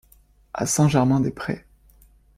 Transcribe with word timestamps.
À 0.55 0.65
saint-Germain-des-Prés. 0.65 1.63